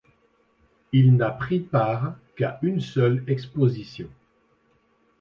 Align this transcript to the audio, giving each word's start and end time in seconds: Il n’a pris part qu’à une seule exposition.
Il 0.93 1.15
n’a 1.15 1.29
pris 1.29 1.59
part 1.59 2.15
qu’à 2.35 2.57
une 2.63 2.79
seule 2.81 3.23
exposition. 3.27 4.09